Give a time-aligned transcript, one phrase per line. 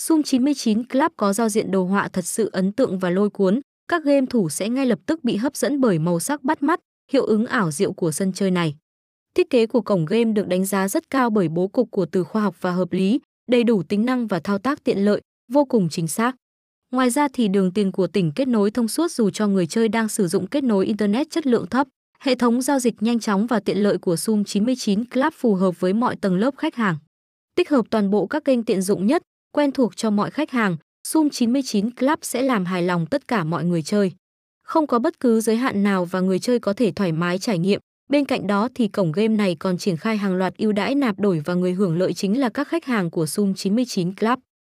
[0.00, 3.60] Sum 99 Club có giao diện đồ họa thật sự ấn tượng và lôi cuốn,
[3.88, 6.80] các game thủ sẽ ngay lập tức bị hấp dẫn bởi màu sắc bắt mắt,
[7.12, 8.74] hiệu ứng ảo diệu của sân chơi này.
[9.34, 12.24] Thiết kế của cổng game được đánh giá rất cao bởi bố cục của từ
[12.24, 13.20] khoa học và hợp lý,
[13.50, 15.20] đầy đủ tính năng và thao tác tiện lợi,
[15.52, 16.36] vô cùng chính xác.
[16.92, 19.88] Ngoài ra thì đường tiền của tỉnh kết nối thông suốt dù cho người chơi
[19.88, 21.88] đang sử dụng kết nối internet chất lượng thấp.
[22.20, 25.80] Hệ thống giao dịch nhanh chóng và tiện lợi của Sum 99 Club phù hợp
[25.80, 26.96] với mọi tầng lớp khách hàng.
[27.54, 29.22] Tích hợp toàn bộ các kênh tiện dụng nhất,
[29.54, 30.76] quen thuộc cho mọi khách hàng,
[31.08, 34.12] Sum 99 Club sẽ làm hài lòng tất cả mọi người chơi.
[34.62, 37.58] Không có bất cứ giới hạn nào và người chơi có thể thoải mái trải
[37.58, 37.80] nghiệm.
[38.10, 41.18] Bên cạnh đó thì cổng game này còn triển khai hàng loạt ưu đãi nạp
[41.18, 44.38] đổi và người hưởng lợi chính là các khách hàng của Sum 99 Club.